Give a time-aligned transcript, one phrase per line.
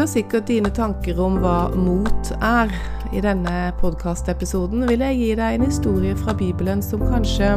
[0.00, 2.70] har sikkert dine tanker om hva mot er.
[3.12, 7.50] I denne podkastepisoden vil jeg gi deg en historie fra Bibelen som kanskje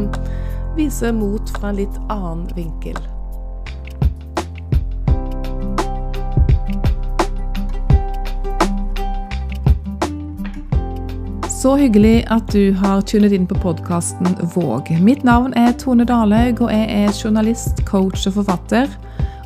[0.75, 2.97] viser mot fra en litt annen vinkel.
[11.47, 14.91] Så hyggelig at du har tunet inn på podkasten Våg.
[14.99, 18.91] Mitt navn er Tone Dalhaug, og jeg er journalist, coach og forfatter.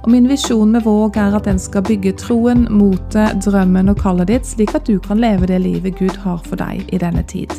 [0.08, 4.30] Og Min visjon med Våg er at den skal bygge troen, motet, drømmen og kallet
[4.30, 7.52] ditt, slik at du kan leve det livet Gud har for deg i denne tid.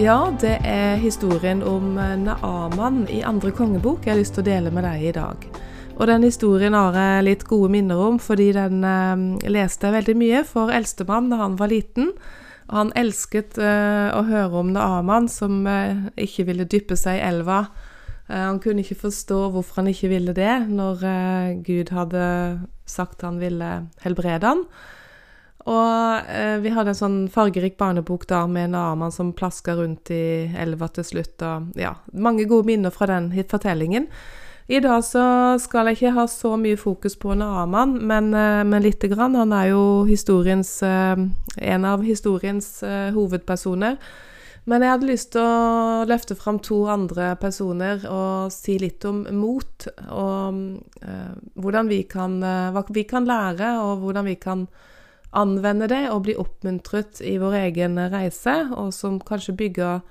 [0.00, 4.72] Ja, det er historien om Naaman i andre kongebok jeg har lyst til å dele
[4.72, 5.48] med deg i dag.
[5.96, 10.16] Og den historien har jeg litt gode minner om, fordi den eh, leste jeg veldig
[10.20, 12.12] mye for eldstemann da han var liten.
[12.66, 17.24] Og han elsket eh, å høre om Naaman som eh, ikke ville dyppe seg i
[17.30, 17.62] elva.
[18.28, 22.26] Eh, han kunne ikke forstå hvorfor han ikke ville det, når eh, Gud hadde
[22.86, 23.72] sagt han ville
[24.04, 24.66] helbrede han.
[25.66, 30.50] Og eh, vi hadde en sånn fargerik barnebok da med Naaman som plaska rundt i
[30.60, 31.40] elva til slutt.
[31.42, 34.10] Og ja, mange gode minner fra den fortellingen.
[34.66, 35.22] I dag så
[35.62, 39.36] skal jeg ikke ha så mye fokus på Naaman, men, eh, men lite grann.
[39.38, 41.22] Han er jo historiens eh,
[41.56, 43.94] en av historiens eh, hovedpersoner.
[44.66, 49.20] Men jeg hadde lyst til å løfte fram to andre personer og si litt om
[49.30, 49.86] mot.
[50.10, 50.58] Og
[51.06, 54.66] uh, hvordan vi kan, hva vi kan lære, og hvordan vi kan
[55.38, 60.02] anvende det og bli oppmuntret i vår egen reise, og som kanskje bygger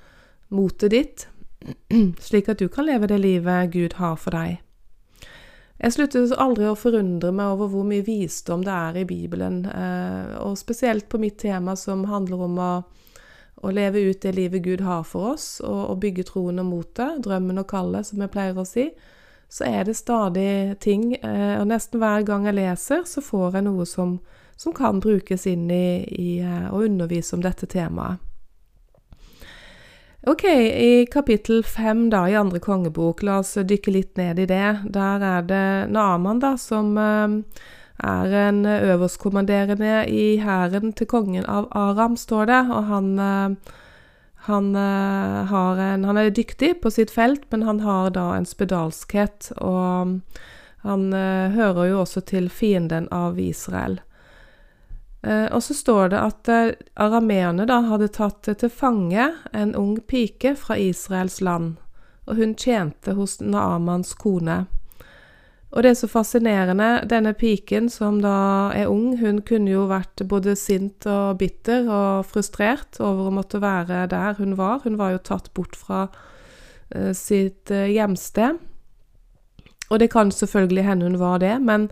[0.55, 1.27] motet ditt,
[2.27, 4.61] slik at du kan leve det livet Gud har for deg.
[5.75, 10.37] Jeg slutter aldri å forundre meg over hvor mye visdom det er i Bibelen, eh,
[10.39, 12.69] og spesielt på mitt tema som handler om å,
[13.59, 17.19] å leve ut det livet Gud har for oss, og, og bygge troen og motet,
[17.27, 18.87] drømmen og kallet, som jeg pleier å si,
[19.51, 23.67] så er det stadig ting, eh, og nesten hver gang jeg leser, så får jeg
[23.67, 24.17] noe som
[24.55, 28.21] som kan brukes inn i, i eh, å undervise om dette temaet.
[30.27, 34.69] Ok, i kapittel fem da, i andre kongebok, la oss dykke litt ned i det.
[34.89, 37.35] Der er det Naaman da, som eh,
[38.01, 42.63] er en øverstkommanderende i hæren til kongen av Aram, står det.
[42.73, 43.77] Og han, eh,
[44.49, 49.51] han, en, han, er dyktig på sitt felt, men han har da en spedalskhet.
[49.61, 50.17] Og
[50.89, 53.99] han hører jo også til fienden av Israel.
[55.25, 59.97] Eh, og så står det at eh, arameerne da hadde tatt til fange en ung
[60.05, 61.75] pike fra Israels land,
[62.29, 64.65] og hun tjente hos Naamans kone.
[65.75, 66.89] Og det er så fascinerende.
[67.09, 72.29] Denne piken, som da er ung, hun kunne jo vært både sint og bitter og
[72.29, 74.85] frustrert over å måtte være der hun var.
[74.85, 78.61] Hun var jo tatt bort fra uh, sitt hjemsted.
[79.89, 81.89] Og det kan selvfølgelig hende hun var det, men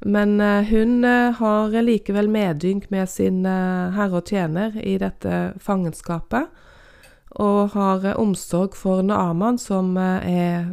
[0.00, 5.52] men eh, hun eh, har likevel medynk med sin eh, herre og tjener i dette
[5.60, 6.48] fangenskapet,
[7.40, 10.72] og har omsorg for Naaman, som er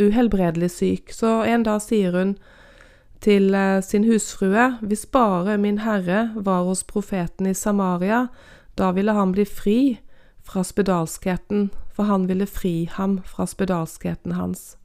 [0.00, 1.12] uhelbredelig syk.
[1.12, 2.32] Så en dag sier hun
[3.20, 3.52] til
[3.84, 8.30] sin husfrue, hvis bare min herre var hos profeten i Samaria,
[8.80, 9.78] da ville han bli fri
[10.40, 14.78] fra spedalskheten, for han ville fri ham fra spedalskheten hans.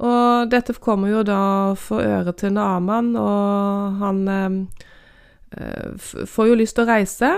[0.00, 1.42] Og dette kommer jo da
[1.78, 7.32] for øret til Naman, og han eh, får jo lyst til å reise.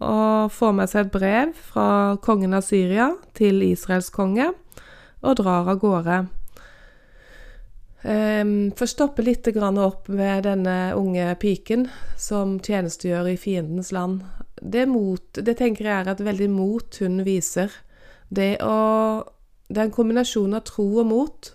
[0.00, 1.88] Og får med seg et brev fra
[2.24, 4.48] kongen av Syria til Israels konge,
[5.20, 6.24] og drar av gårde.
[8.04, 11.86] Um, Får stoppe litt opp ved denne unge piken
[12.20, 14.20] som tjenestegjør i fiendens land.
[14.60, 17.72] Det, mot, det tenker jeg er et veldig mot hun viser.
[18.28, 19.24] Det, å,
[19.68, 21.50] det er en kombinasjon av tro og mot.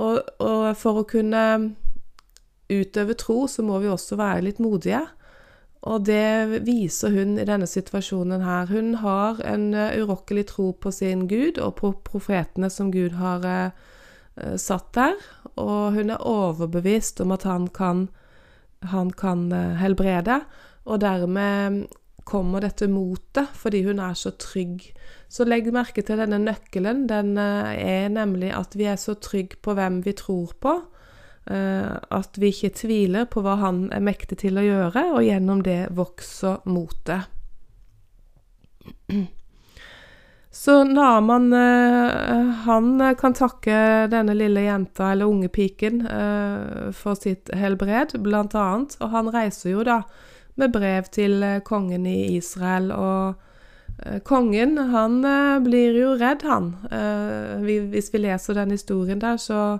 [0.00, 1.42] Og, og, for å kunne
[2.72, 5.02] utøve tro, så må vi også være litt modige.
[5.82, 8.70] Og det viser hun i denne situasjonen her.
[8.70, 13.46] Hun har en uh, urokkelig tro på sin Gud og på profetene som Gud har
[13.48, 13.72] eh,
[14.56, 15.18] satt der.
[15.58, 18.06] Og hun er overbevist om at han kan,
[18.94, 20.44] han kan uh, helbrede.
[20.86, 21.82] Og dermed
[22.24, 24.88] kommer dette motet, fordi hun er så trygg.
[25.32, 27.06] Så legg merke til denne nøkkelen.
[27.10, 30.74] Den eh, er nemlig at vi er så trygge på hvem vi tror på.
[31.50, 35.62] Eh, at vi ikke tviler på hva han er mektig til å gjøre, og gjennom
[35.64, 37.30] det vokser motet.
[40.52, 43.78] Så Naman eh, han kan takke
[44.12, 46.04] denne lille jenta, eller unge piken,
[46.92, 48.98] for sitt helbred, blant annet.
[49.00, 50.02] Og han reiser jo da
[50.60, 52.90] med brev til eh, kongen i Israel.
[52.92, 53.34] Og
[54.04, 56.72] eh, kongen, han eh, blir jo redd, han.
[57.64, 59.78] Hvis vi leser den historien der, så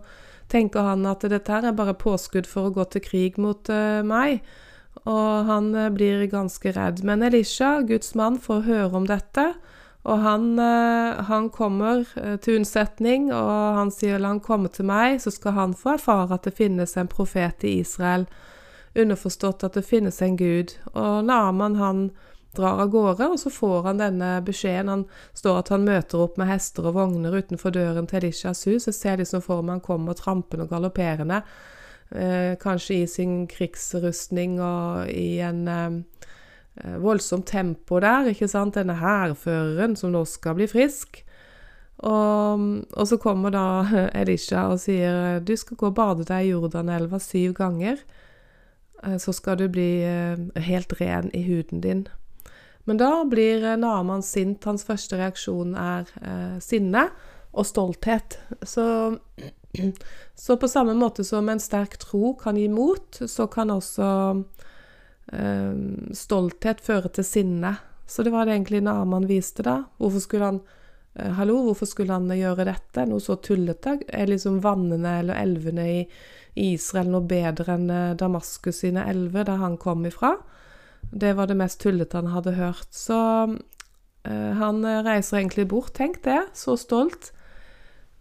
[0.52, 3.68] tenker han at dette her er bare påskudd for å gå til krig mot
[4.04, 4.42] meg.
[5.08, 7.00] Og han blir ganske redd.
[7.08, 9.46] Men Elisha, Guds mann, får høre om dette.
[10.04, 12.02] Og han, han, kommer
[12.42, 16.36] til unnsetning, og han sier la han komme til meg, så skal han få erfare
[16.36, 18.26] at det finnes en profet i Israel
[18.94, 20.74] underforstått at det finnes en gud.
[20.92, 22.04] Og Naman han
[22.56, 24.90] drar av gårde, og så får han denne beskjeden.
[24.92, 25.04] Han
[25.36, 28.88] står at han møter opp med hester og vogner utenfor døren til Elishas hus.
[28.90, 31.42] Jeg ser liksom for meg han kommer trampende og galopperende,
[32.10, 38.76] eh, kanskje i sin krigsrustning og i en eh, voldsomt tempo der, ikke sant.
[38.76, 41.24] Denne hærføreren som nå skal bli frisk.
[42.02, 42.62] Og,
[42.92, 43.64] og, så kommer da
[44.20, 48.02] Elisha og sier du skal gå og bade deg i Jordanelva syv ganger.
[49.06, 52.08] Eh, så skal du bli eh, helt ren i huden din.
[52.84, 54.64] Men da blir eh, Naman sint.
[54.64, 56.08] Hans første reaksjon er
[56.62, 57.08] sinne
[57.52, 58.38] og stolthet.
[58.62, 58.84] Så,
[60.34, 64.10] så, på samme måte som en sterk tro kan gi mot, så kan også
[65.32, 65.72] eh,
[66.16, 67.76] stolthet føre til sinne.
[68.06, 69.82] Så det var det egentlig Naman viste da.
[70.00, 70.62] Hvorfor skulle han
[71.14, 73.06] eh, Hallo, hvorfor skulle han gjøre dette?
[73.08, 73.98] Noe så tullete?
[74.08, 75.98] Er liksom vannene eller elvene i
[76.54, 80.34] Israel noe bedre enn eh, Damaskus sine elver, der han kom ifra.
[81.00, 82.88] Det var det mest tullete han hadde hørt.
[82.94, 83.16] Så
[83.50, 87.32] uh, han reiser egentlig bort, tenk det, så stolt.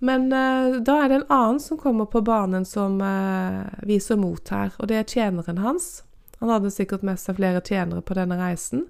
[0.02, 4.50] Men uh, da er det en annen som kommer på banen som uh, viser mot
[4.50, 6.02] her, og det er tjeneren hans.
[6.42, 8.88] Han hadde sikkert med seg flere tjenere på denne reisen.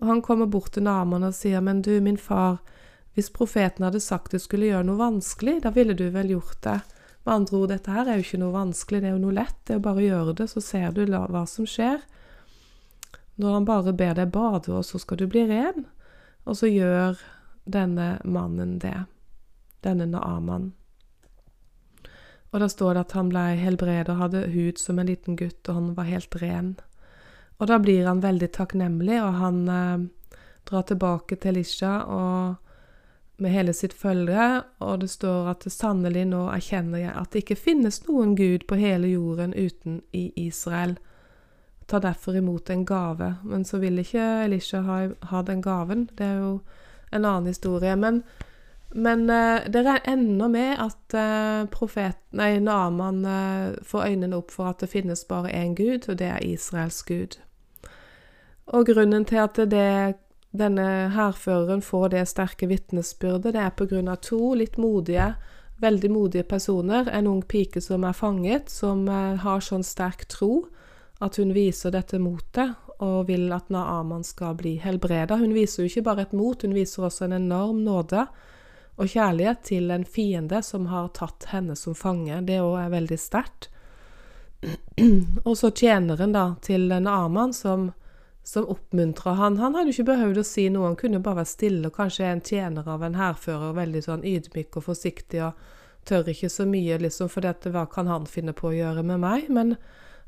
[0.00, 2.62] Og han kommer bort til Naman og sier, men du, min far,
[3.14, 6.78] hvis profeten hadde sagt du skulle gjøre noe vanskelig, da ville du vel gjort det.
[7.28, 9.56] Med andre ord, dette her er jo ikke noe vanskelig, det er jo noe lett.
[9.68, 11.98] Det er jo bare å gjøre det, så ser du hva som skjer.
[13.36, 15.84] Når han bare ber deg bade, og så skal du bli ren.
[16.48, 17.20] Og så gjør
[17.68, 18.94] denne mannen det.
[19.84, 20.70] Denne Naaman.
[22.48, 25.60] Og da står det at han ble helbredet og hadde hud som en liten gutt,
[25.68, 26.78] og han var helt ren.
[27.60, 30.08] Og da blir han veldig takknemlig, og han eh,
[30.64, 32.67] drar tilbake til Lisha og
[33.38, 37.60] med hele sitt følge, og det står at sannelig nå erkjenner jeg at det ikke
[37.60, 40.96] finnes noen gud på hele jorden uten i Israel.
[41.86, 43.34] Ta derfor imot en gave.
[43.44, 44.98] Men så vil ikke Elisha ha,
[45.30, 46.08] ha den gaven.
[46.18, 46.52] Det er jo
[47.12, 47.94] en annen historie.
[47.96, 48.22] Men,
[48.92, 54.74] men uh, det ender med at uh, profet, nei, Naman uh, får øynene opp for
[54.74, 57.38] at det finnes bare én gud, og det er Israels gud.
[58.66, 60.18] Og grunnen til at det
[60.58, 65.34] denne hærføreren får det sterke vitnesbyrdet, det er av to litt modige,
[65.78, 67.08] veldig modige personer.
[67.08, 70.66] En ung pike som er fanget, som eh, har sånn sterk tro
[71.18, 75.38] at hun viser dette motet og vil at Naaman skal bli helbreda.
[75.38, 78.26] Hun viser jo ikke bare et mot, hun viser også en enorm nåde
[78.98, 82.40] og kjærlighet til en fiende som har tatt henne som fange.
[82.46, 83.70] Det òg er veldig sterkt.
[85.46, 87.92] Og så tjeneren da til Naaman, som
[88.48, 89.58] som oppmuntra han.
[89.60, 92.30] Han hadde jo ikke behøvd å si noe, han kunne bare være stille og kanskje
[92.30, 95.58] en tjener av en hærfører, veldig sånn ydmyk og forsiktig og
[96.08, 99.20] tør ikke så mye, liksom, for dette, hva kan han finne på å gjøre med
[99.20, 99.50] meg?
[99.52, 99.74] Men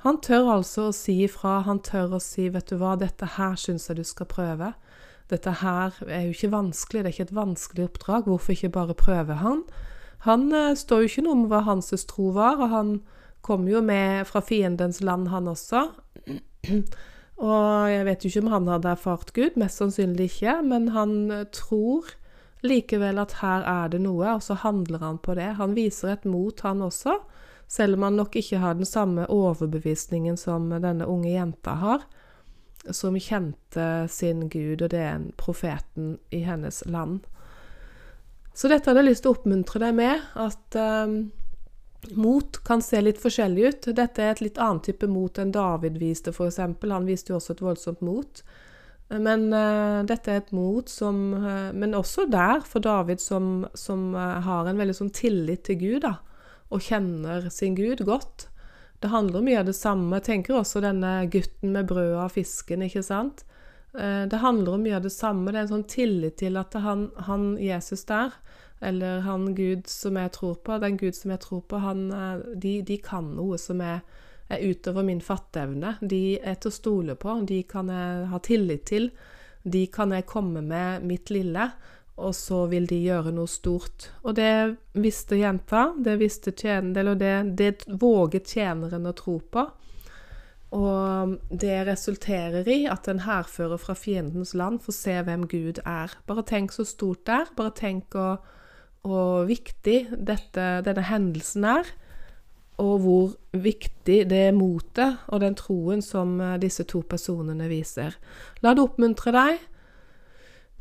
[0.05, 3.57] han tør altså å si ifra, han tør å si, vet du hva, dette her
[3.57, 4.75] syns jeg du skal prøve.
[5.33, 8.99] Dette her er jo ikke vanskelig, det er ikke et vanskelig oppdrag, hvorfor ikke bare
[8.99, 9.63] prøve han?
[10.27, 12.93] Han eh, står jo ikke noe om hva hans tro var, og han
[13.41, 15.87] kom jo med fra fiendens land, han også.
[17.41, 21.15] Og jeg vet jo ikke om han hadde erfart Gud, mest sannsynlig ikke, men han
[21.57, 22.11] tror
[22.67, 25.55] likevel at her er det noe, og så handler han på det.
[25.57, 27.17] Han viser et mot, han også,
[27.71, 32.05] selv om han nok ikke har den samme overbevisningen som denne unge jenta har,
[32.91, 37.21] som kjente sin Gud, og det er en profeten i hennes land.
[38.55, 41.31] Så dette hadde jeg lyst til å oppmuntre deg med, at um,
[42.17, 43.89] Mot kan se litt forskjellig ut.
[43.97, 46.59] Dette er et litt annet type mot enn David viste, f.eks.
[46.63, 48.43] Han viste jo også et voldsomt mot.
[49.11, 54.15] Men uh, dette er et mot som uh, Men også der, for David, som, som
[54.15, 56.15] uh, har en veldig sånn tillit til Gud, da,
[56.71, 58.47] og kjenner sin Gud godt.
[59.03, 60.21] Det handler mye av det samme.
[60.21, 63.47] Jeg tenker også denne gutten med brødet og fisken, ikke sant.
[63.93, 65.51] det handler om mye av det samme.
[65.51, 68.37] Det er en sånn tillit til at han, han Jesus der
[68.81, 72.43] eller han Gud som jeg tror på, den Gud som jeg tror på, han, eh,
[72.57, 74.01] de, de kan noe som er,
[74.49, 75.97] er utover min fatteevne.
[76.01, 79.11] De er til å stole på, de kan jeg ha tillit til.
[79.63, 81.71] De kan jeg komme med mitt lille,
[82.21, 84.11] og så vil de gjøre noe stort.
[84.25, 84.53] Og det
[84.97, 89.67] visste jenta, det visste tjeneren, eller det, det våget tjeneren å tro på.
[90.77, 96.15] Og det resulterer i at en hærfører fra fiendens land får se hvem Gud er.
[96.29, 97.53] Bare tenk så stort det er.
[97.59, 98.45] Bare tenk og,
[99.07, 101.91] og viktig dette, denne hendelsen er.
[102.81, 108.17] Og hvor viktig det er motet og den troen som eh, disse to personene viser.
[108.65, 109.61] La det oppmuntre deg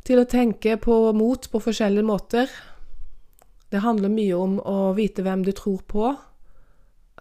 [0.08, 2.48] til å tenke på mot på forskjellige måter.
[3.70, 6.14] Det handler mye om å vite hvem du tror på,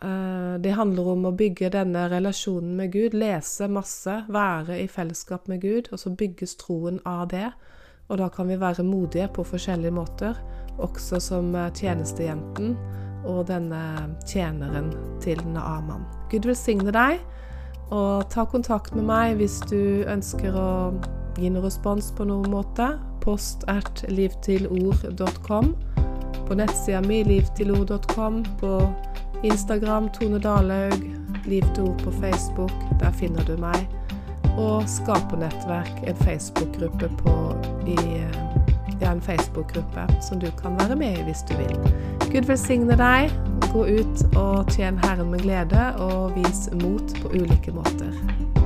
[0.02, 5.50] Eh, det handler om å bygge denne relasjonen med Gud, lese masse, være i fellesskap
[5.52, 7.50] med Gud, og så bygges troen av det.
[8.08, 10.40] Og da kan vi være modige på forskjellige måter,
[10.80, 12.78] også som eh, tjenestejenten
[13.28, 13.82] og denne
[14.28, 14.94] tjeneren
[15.24, 16.06] til Naaman.
[16.32, 17.20] Gud velsigne deg,
[17.90, 20.70] og ta kontakt med meg hvis du ønsker å
[21.40, 22.94] gi noen respons på noen måte.
[23.24, 25.74] Post at livtilord.com.
[26.48, 28.44] På nettsida mi livtilord.com.
[28.62, 28.74] på
[29.44, 31.04] Instagram Tone Dalhaug,
[31.46, 33.88] Liv til ord på Facebook, der finner du meg.
[34.58, 37.36] Og Skapernettverk, en Facebook-gruppe på
[39.02, 41.94] i, har en Facebook-gruppe som du kan være med i hvis du vil.
[42.32, 43.34] Gud velsigne deg.
[43.74, 48.59] Gå ut og tjen Herren med glede, og vis mot på ulike måter.